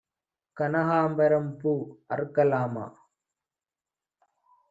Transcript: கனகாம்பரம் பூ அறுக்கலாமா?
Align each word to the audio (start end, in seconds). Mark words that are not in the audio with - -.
கனகாம்பரம் 0.57 1.51
பூ 1.57 1.73
அறுக்கலாமா? 2.09 2.85